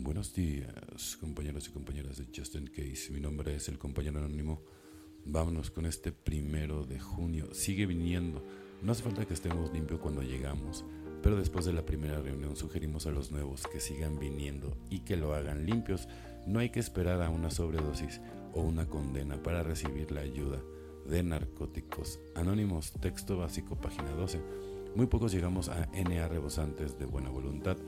Buenos 0.00 0.32
días, 0.32 1.18
compañeros 1.20 1.68
y 1.68 1.70
compañeras 1.70 2.16
de 2.16 2.26
Justin 2.34 2.66
Case. 2.66 3.12
Mi 3.12 3.20
nombre 3.20 3.54
es 3.54 3.68
el 3.68 3.78
compañero 3.78 4.20
anónimo. 4.20 4.62
Vámonos 5.26 5.70
con 5.70 5.84
este 5.84 6.12
primero 6.12 6.86
de 6.86 6.98
junio. 6.98 7.52
Sigue 7.52 7.84
viniendo. 7.84 8.42
No 8.80 8.92
hace 8.92 9.02
falta 9.02 9.26
que 9.26 9.34
estemos 9.34 9.70
limpios 9.70 10.00
cuando 10.00 10.22
llegamos, 10.22 10.86
pero 11.22 11.36
después 11.36 11.66
de 11.66 11.74
la 11.74 11.84
primera 11.84 12.20
reunión 12.22 12.56
sugerimos 12.56 13.06
a 13.06 13.10
los 13.10 13.30
nuevos 13.30 13.66
que 13.66 13.80
sigan 13.80 14.18
viniendo 14.18 14.78
y 14.88 15.00
que 15.00 15.16
lo 15.16 15.34
hagan 15.34 15.66
limpios. 15.66 16.08
No 16.46 16.58
hay 16.58 16.70
que 16.70 16.80
esperar 16.80 17.20
a 17.20 17.28
una 17.28 17.50
sobredosis 17.50 18.22
o 18.54 18.62
una 18.62 18.88
condena 18.88 19.42
para 19.42 19.62
recibir 19.62 20.10
la 20.10 20.22
ayuda 20.22 20.62
de 21.06 21.22
narcóticos 21.22 22.18
anónimos. 22.34 22.92
Texto 22.92 23.36
básico, 23.36 23.76
página 23.76 24.10
12. 24.12 24.71
Muy 24.94 25.06
pocos 25.06 25.32
llegamos 25.32 25.70
a 25.70 25.88
NA 25.94 26.28
rebosantes 26.28 26.98
de 26.98 27.06
buena 27.06 27.30
voluntad. 27.30 27.78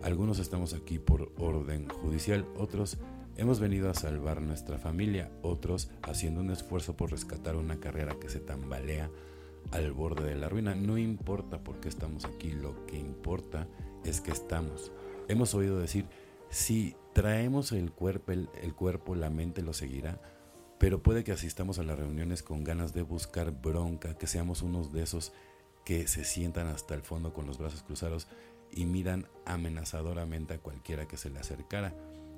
Algunos 0.00 0.38
estamos 0.38 0.74
aquí 0.74 1.00
por 1.00 1.32
orden 1.36 1.88
judicial, 1.88 2.46
otros 2.56 2.98
hemos 3.36 3.58
venido 3.58 3.90
a 3.90 3.94
salvar 3.94 4.40
nuestra 4.40 4.78
familia, 4.78 5.32
otros 5.42 5.90
haciendo 6.02 6.40
un 6.40 6.50
esfuerzo 6.52 6.96
por 6.96 7.10
rescatar 7.10 7.56
una 7.56 7.80
carrera 7.80 8.14
que 8.20 8.28
se 8.28 8.38
tambalea 8.38 9.10
al 9.72 9.90
borde 9.92 10.24
de 10.24 10.36
la 10.36 10.48
ruina. 10.48 10.76
No 10.76 10.98
importa 10.98 11.64
por 11.64 11.80
qué 11.80 11.88
estamos 11.88 12.24
aquí, 12.26 12.52
lo 12.52 12.86
que 12.86 12.96
importa 12.96 13.66
es 14.04 14.20
que 14.20 14.30
estamos. 14.30 14.92
Hemos 15.26 15.56
oído 15.56 15.80
decir, 15.80 16.06
si 16.48 16.94
traemos 17.12 17.72
el 17.72 17.90
cuerpo, 17.90 18.30
el, 18.30 18.74
cuerpo, 18.76 19.16
la 19.16 19.30
mente 19.30 19.62
lo 19.62 19.72
seguirá 19.72 20.20
pero 20.78 21.00
puede 21.00 21.22
que 21.22 21.30
asistamos 21.30 21.78
a 21.78 21.84
las 21.84 21.96
reuniones 21.96 22.42
con 22.42 22.64
ganas 22.64 22.92
de 22.92 23.02
buscar 23.02 23.52
bronca, 23.52 24.18
que 24.18 24.26
seamos 24.26 24.62
unos 24.62 24.92
de 24.92 25.04
esos 25.04 25.32
que 25.84 26.06
se 26.08 26.24
sientan 26.24 26.68
hasta 26.68 26.94
el 26.94 27.02
fondo 27.02 27.32
con 27.32 27.46
los 27.46 27.58
brazos 27.58 27.82
cruzados 27.82 28.28
y 28.70 28.86
miran 28.86 29.26
amenazadoramente 29.44 30.54
a 30.54 30.58
cualquiera 30.58 31.06
que 31.06 31.16
se 31.16 31.30
le 31.30 31.38
acercara. 31.38 31.94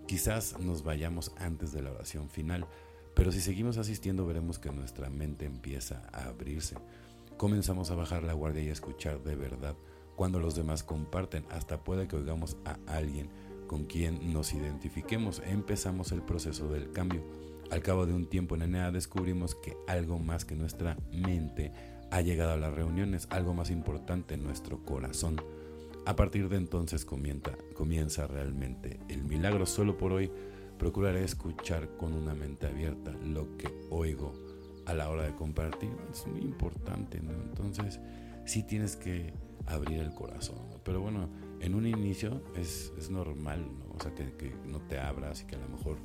Quizás 0.07 0.59
nos 0.59 0.83
vayamos 0.83 1.33
antes 1.39 1.73
de 1.73 1.83
la 1.83 1.93
oración 1.93 2.29
final, 2.29 2.67
pero 3.15 3.33
si 3.33 3.41
seguimos 3.41 3.79
asistiendo 3.79 4.27
veremos 4.27 4.59
que 4.59 4.71
nuestra 4.71 5.09
mente 5.11 5.47
empieza 5.47 6.09
a 6.13 6.25
abrirse. 6.29 6.77
Comenzamos 7.37 7.91
a 7.91 7.95
bajar 7.95 8.23
la 8.23 8.33
guardia 8.33 8.63
y 8.63 8.69
a 8.69 8.73
escuchar 8.73 9.23
de 9.23 9.37
verdad 9.37 9.77
cuando 10.17 10.39
los 10.39 10.55
demás 10.55 10.85
comparten, 10.85 11.45
hasta 11.51 11.83
puede 11.83 12.07
que 12.07 12.17
oigamos 12.17 12.57
a 12.65 12.79
alguien 12.87 13.31
con 13.67 13.87
quien 13.87 14.33
nos 14.33 14.53
identifiquemos. 14.53 15.43
Empezamos 15.45 16.13
el 16.13 16.23
proceso 16.23 16.69
del 16.69 16.93
cambio 16.93 17.25
al 17.71 17.83
cabo 17.83 18.07
de 18.07 18.13
un 18.13 18.27
tiempo 18.27 18.55
en 18.55 18.63
ENEA 18.63 18.91
descubrimos 18.91 19.55
que 19.55 19.77
algo 19.87 20.19
más 20.19 20.45
que 20.45 20.55
nuestra 20.55 20.97
mente 21.11 21.73
ha 22.11 22.21
llegado 22.21 22.53
a 22.53 22.57
las 22.57 22.73
reuniones, 22.73 23.27
algo 23.31 23.55
más 23.55 23.71
importante, 23.71 24.37
nuestro 24.37 24.85
corazón. 24.85 25.41
A 26.07 26.17
partir 26.17 26.49
de 26.49 26.57
entonces 26.57 27.05
comienza, 27.05 28.27
realmente 28.27 29.01
el 29.09 29.25
milagro. 29.25 29.67
Solo 29.67 29.97
por 29.97 30.13
hoy 30.13 30.31
procuraré 30.79 31.25
escuchar 31.25 31.97
con 31.97 32.13
una 32.13 32.35
mente 32.35 32.67
abierta 32.67 33.13
lo 33.13 33.57
que 33.57 33.73
oigo 33.91 34.35
a 34.87 34.95
la 34.95 35.09
hora 35.09 35.25
de 35.25 35.35
compartir. 35.35 35.91
Es 36.13 36.27
muy 36.27 36.43
importante, 36.43 37.21
¿no? 37.21 37.33
Entonces 37.33 38.01
sí 38.45 38.63
tienes 38.63 38.97
que 38.97 39.33
abrir 39.67 40.01
el 40.01 40.13
corazón. 40.13 40.59
Pero 40.85 41.01
bueno, 41.01 41.31
en 41.61 41.75
un 41.75 41.87
inicio 41.87 42.43
es, 42.55 42.93
normal, 43.11 43.67
¿no? 43.79 43.95
O 43.97 44.01
sea, 44.01 44.15
que, 44.15 44.33
que 44.35 44.55
no 44.67 44.81
te 44.83 44.99
abras 44.99 45.43
y 45.43 45.47
que 45.47 45.57
a 45.57 45.59
lo 45.59 45.69
mejor 45.69 45.97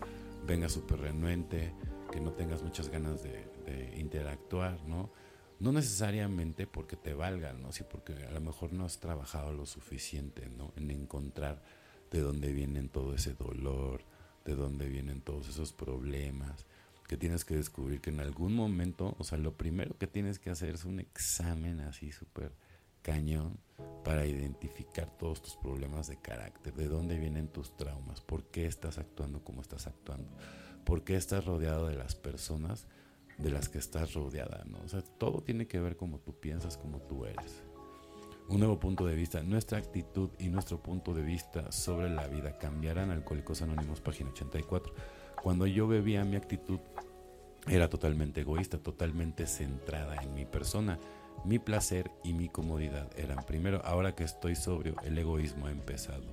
vengas 0.47 0.71
súper 0.71 1.01
renuente, 1.01 1.73
que 2.11 2.19
no 2.19 2.31
tengas 2.33 2.63
muchas 2.63 2.89
ganas 2.89 3.23
de, 3.23 3.47
interactuar, 3.97 4.83
¿no? 4.87 5.11
No 5.59 5.71
necesariamente 5.73 6.67
porque 6.67 6.95
te 6.95 7.13
valgan, 7.13 7.61
¿no? 7.61 7.71
Sí, 7.71 7.83
porque 7.89 8.13
a 8.13 8.31
lo 8.31 8.39
mejor 8.39 8.71
no 8.71 8.85
has 8.85 8.99
trabajado 8.99 9.51
lo 9.51 9.65
suficiente, 9.65 10.49
¿no? 10.49 10.71
En 10.77 10.89
encontrar 10.89 11.61
de 12.11 12.21
dónde 12.21 12.53
vienen 12.53 12.89
todo 12.89 13.13
ese 13.13 13.33
dolor, 13.33 14.01
de 14.45 14.55
dónde 14.55 14.87
vienen 14.87 15.21
todos 15.21 15.49
esos 15.49 15.73
problemas, 15.73 16.65
que 17.07 17.17
tienes 17.17 17.43
que 17.43 17.55
descubrir 17.55 18.01
que 18.01 18.11
en 18.11 18.19
algún 18.19 18.53
momento, 18.53 19.15
o 19.17 19.23
sea, 19.23 19.37
lo 19.37 19.57
primero 19.57 19.97
que 19.97 20.07
tienes 20.07 20.39
que 20.39 20.49
hacer 20.49 20.75
es 20.75 20.85
un 20.85 20.99
examen 20.99 21.81
así 21.81 22.11
súper 22.11 22.53
cañón 23.01 23.57
para 24.03 24.25
identificar 24.25 25.09
todos 25.17 25.41
tus 25.41 25.55
problemas 25.55 26.07
de 26.07 26.17
carácter, 26.17 26.73
de 26.73 26.87
dónde 26.87 27.17
vienen 27.17 27.47
tus 27.47 27.75
traumas, 27.75 28.21
por 28.21 28.43
qué 28.45 28.65
estás 28.65 28.97
actuando 28.97 29.43
como 29.43 29.61
estás 29.61 29.87
actuando, 29.87 30.29
por 30.85 31.03
qué 31.03 31.15
estás 31.15 31.45
rodeado 31.45 31.87
de 31.87 31.95
las 31.95 32.15
personas 32.15 32.87
de 33.39 33.49
las 33.49 33.69
que 33.69 33.77
estás 33.77 34.13
rodeada, 34.13 34.63
¿no? 34.65 34.79
O 34.83 34.87
sea, 34.87 35.01
todo 35.01 35.41
tiene 35.41 35.67
que 35.67 35.79
ver 35.79 35.95
como 35.95 36.19
tú 36.19 36.33
piensas, 36.39 36.77
como 36.77 36.99
tú 36.99 37.25
eres. 37.25 37.63
Un 38.49 38.59
nuevo 38.59 38.79
punto 38.79 39.05
de 39.05 39.15
vista, 39.15 39.41
nuestra 39.41 39.77
actitud 39.77 40.29
y 40.39 40.49
nuestro 40.49 40.81
punto 40.81 41.13
de 41.13 41.21
vista 41.21 41.71
sobre 41.71 42.09
la 42.09 42.27
vida 42.27 42.57
cambiarán. 42.57 43.11
Alcohólicos 43.11 43.61
Anónimos, 43.61 44.01
página 44.01 44.29
84. 44.31 44.93
Cuando 45.41 45.67
yo 45.67 45.87
bebía, 45.87 46.23
mi 46.25 46.35
actitud 46.35 46.79
era 47.67 47.89
totalmente 47.89 48.41
egoísta, 48.41 48.77
totalmente 48.77 49.47
centrada 49.47 50.21
en 50.21 50.33
mi 50.33 50.45
persona 50.45 50.99
mi 51.45 51.59
placer 51.59 52.11
y 52.23 52.33
mi 52.33 52.49
comodidad 52.49 53.09
eran 53.17 53.45
primero. 53.45 53.81
Ahora 53.85 54.15
que 54.15 54.23
estoy 54.23 54.55
sobrio, 54.55 54.95
el 55.03 55.17
egoísmo 55.17 55.67
ha 55.67 55.71
empezado 55.71 56.25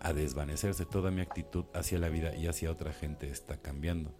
a 0.00 0.12
desvanecerse. 0.12 0.84
Toda 0.84 1.10
mi 1.10 1.20
actitud 1.20 1.64
hacia 1.74 1.98
la 1.98 2.08
vida 2.08 2.34
y 2.34 2.46
hacia 2.46 2.70
otra 2.70 2.92
gente 2.92 3.30
está 3.30 3.56
cambiando. 3.56 4.12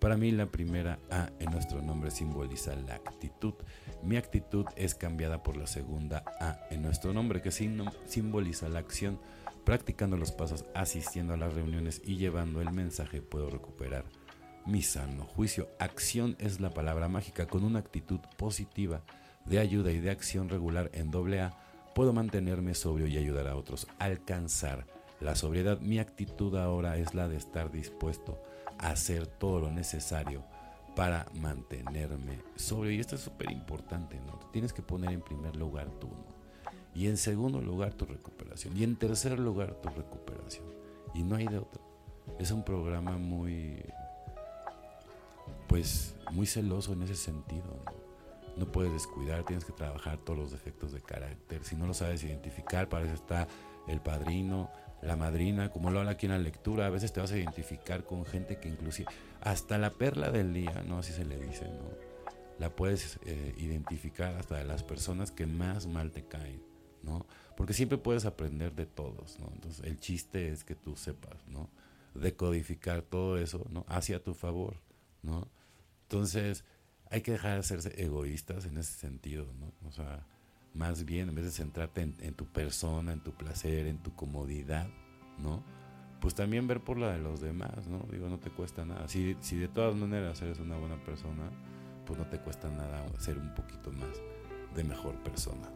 Para 0.00 0.16
mí 0.16 0.30
la 0.30 0.46
primera 0.46 0.98
A 1.10 1.30
en 1.40 1.50
nuestro 1.50 1.82
nombre 1.82 2.10
simboliza 2.10 2.74
la 2.76 2.94
actitud. 2.94 3.54
Mi 4.02 4.16
actitud 4.16 4.66
es 4.76 4.94
cambiada 4.94 5.42
por 5.42 5.56
la 5.56 5.66
segunda 5.66 6.24
A 6.40 6.58
en 6.70 6.82
nuestro 6.82 7.12
nombre 7.12 7.42
que 7.42 7.50
simboliza 7.50 8.68
la 8.68 8.78
acción. 8.78 9.20
Practicando 9.64 10.16
los 10.16 10.32
pasos, 10.32 10.64
asistiendo 10.74 11.34
a 11.34 11.36
las 11.36 11.52
reuniones 11.52 12.00
y 12.04 12.16
llevando 12.16 12.60
el 12.62 12.72
mensaje 12.72 13.20
puedo 13.20 13.50
recuperar 13.50 14.04
mi 14.64 14.82
sano 14.82 15.24
juicio. 15.24 15.68
Acción 15.78 16.36
es 16.38 16.60
la 16.60 16.70
palabra 16.70 17.08
mágica 17.08 17.46
con 17.46 17.64
una 17.64 17.80
actitud 17.80 18.20
positiva 18.36 19.02
de 19.46 19.58
ayuda 19.58 19.90
y 19.90 19.98
de 19.98 20.10
acción 20.10 20.48
regular 20.48 20.90
en 20.92 21.10
AA, 21.14 21.56
puedo 21.94 22.12
mantenerme 22.12 22.74
sobrio 22.74 23.06
y 23.06 23.16
ayudar 23.16 23.48
a 23.48 23.56
otros 23.56 23.88
a 23.98 24.04
alcanzar 24.04 24.86
la 25.20 25.34
sobriedad. 25.34 25.80
Mi 25.80 25.98
actitud 25.98 26.56
ahora 26.56 26.96
es 26.96 27.14
la 27.14 27.28
de 27.28 27.36
estar 27.36 27.70
dispuesto 27.70 28.40
a 28.78 28.90
hacer 28.90 29.26
todo 29.26 29.60
lo 29.60 29.70
necesario 29.70 30.44
para 30.94 31.26
mantenerme 31.34 32.40
sobrio. 32.56 32.92
Y 32.92 33.00
esto 33.00 33.16
es 33.16 33.22
súper 33.22 33.50
importante, 33.50 34.20
¿no? 34.26 34.38
Tienes 34.52 34.72
que 34.72 34.82
poner 34.82 35.12
en 35.12 35.20
primer 35.20 35.56
lugar 35.56 35.88
tú, 36.00 36.08
Y 36.94 37.06
en 37.06 37.16
segundo 37.16 37.60
lugar 37.60 37.94
tu 37.94 38.06
recuperación. 38.06 38.76
Y 38.76 38.84
en 38.84 38.96
tercer 38.96 39.38
lugar 39.38 39.74
tu 39.74 39.88
recuperación. 39.90 40.66
Y 41.14 41.22
no 41.22 41.36
hay 41.36 41.46
de 41.46 41.58
otro. 41.58 41.82
Es 42.38 42.50
un 42.50 42.64
programa 42.64 43.16
muy, 43.16 43.82
pues, 45.68 46.14
muy 46.32 46.46
celoso 46.46 46.92
en 46.92 47.02
ese 47.02 47.14
sentido, 47.14 47.64
¿no? 47.84 48.08
no 48.58 48.66
puedes 48.66 48.92
descuidar, 48.92 49.44
tienes 49.44 49.64
que 49.64 49.72
trabajar 49.72 50.18
todos 50.18 50.38
los 50.38 50.50
defectos 50.50 50.92
de 50.92 51.00
carácter. 51.00 51.64
Si 51.64 51.76
no 51.76 51.86
lo 51.86 51.94
sabes 51.94 52.24
identificar, 52.24 52.88
para 52.88 53.04
eso 53.04 53.14
está 53.14 53.46
el 53.86 54.00
padrino, 54.00 54.70
la 55.02 55.16
madrina, 55.16 55.70
como 55.70 55.90
lo 55.90 56.00
habla 56.00 56.12
aquí 56.12 56.26
en 56.26 56.32
la 56.32 56.38
lectura, 56.38 56.86
a 56.86 56.90
veces 56.90 57.12
te 57.12 57.20
vas 57.20 57.32
a 57.32 57.36
identificar 57.36 58.04
con 58.04 58.24
gente 58.26 58.58
que 58.58 58.68
inclusive, 58.68 59.08
hasta 59.40 59.78
la 59.78 59.90
perla 59.90 60.30
del 60.30 60.52
día, 60.52 60.82
¿no? 60.86 60.98
Así 60.98 61.12
se 61.12 61.24
le 61.24 61.38
dice, 61.38 61.66
¿no? 61.66 61.88
La 62.58 62.74
puedes 62.74 63.20
eh, 63.24 63.54
identificar 63.58 64.34
hasta 64.34 64.56
de 64.56 64.64
las 64.64 64.82
personas 64.82 65.30
que 65.30 65.46
más 65.46 65.86
mal 65.86 66.10
te 66.10 66.24
caen, 66.24 66.62
¿no? 67.02 67.26
Porque 67.56 67.72
siempre 67.72 67.98
puedes 67.98 68.24
aprender 68.24 68.74
de 68.74 68.86
todos, 68.86 69.38
¿no? 69.38 69.50
Entonces 69.54 69.84
el 69.84 70.00
chiste 70.00 70.50
es 70.50 70.64
que 70.64 70.74
tú 70.74 70.96
sepas, 70.96 71.46
¿no? 71.46 71.70
Decodificar 72.14 73.02
todo 73.02 73.38
eso, 73.38 73.64
¿no? 73.70 73.84
Hacia 73.88 74.22
tu 74.22 74.34
favor, 74.34 74.74
¿no? 75.22 75.46
Entonces, 76.02 76.64
hay 77.10 77.20
que 77.20 77.32
dejar 77.32 77.56
de 77.56 77.62
ser 77.62 78.00
egoístas 78.00 78.64
en 78.64 78.78
ese 78.78 78.94
sentido, 78.94 79.46
¿no? 79.60 79.72
O 79.88 79.92
sea, 79.92 80.26
más 80.74 81.04
bien 81.04 81.28
en 81.28 81.34
vez 81.34 81.44
de 81.44 81.50
centrarte 81.50 82.02
en, 82.02 82.34
tu 82.34 82.46
persona, 82.46 83.12
en 83.12 83.20
tu 83.20 83.32
placer, 83.32 83.86
en 83.86 83.98
tu 83.98 84.14
comodidad, 84.14 84.88
¿no? 85.38 85.62
Pues 86.20 86.34
también 86.34 86.66
ver 86.66 86.80
por 86.80 86.98
la 86.98 87.12
de 87.12 87.18
los 87.18 87.40
demás, 87.40 87.86
¿no? 87.86 88.06
Digo, 88.10 88.28
no 88.28 88.38
te 88.38 88.50
cuesta 88.50 88.84
nada. 88.84 89.08
Si, 89.08 89.36
si 89.40 89.56
de 89.56 89.68
todas 89.68 89.94
maneras 89.94 90.40
eres 90.42 90.58
una 90.58 90.76
buena 90.76 91.02
persona, 91.04 91.50
pues 92.06 92.18
no 92.18 92.26
te 92.26 92.38
cuesta 92.38 92.68
nada 92.70 93.04
ser 93.18 93.38
un 93.38 93.54
poquito 93.54 93.92
más 93.92 94.20
de 94.74 94.84
mejor 94.84 95.14
persona. 95.22 95.68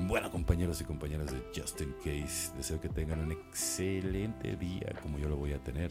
Bueno, 0.00 0.30
compañeros 0.30 0.80
y 0.80 0.84
compañeras 0.84 1.32
de 1.32 1.42
Justin 1.54 1.92
Case, 1.98 2.56
deseo 2.56 2.80
que 2.80 2.88
tengan 2.88 3.20
un 3.20 3.32
excelente 3.32 4.56
día 4.56 4.94
como 5.02 5.18
yo 5.18 5.28
lo 5.28 5.36
voy 5.36 5.52
a 5.52 5.62
tener. 5.62 5.90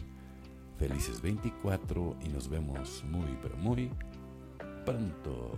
Felices 0.78 1.22
24 1.22 2.18
y 2.24 2.30
nos 2.30 2.48
vemos 2.48 3.04
muy, 3.04 3.38
pero 3.42 3.58
muy 3.58 3.92
pronto. 4.86 5.52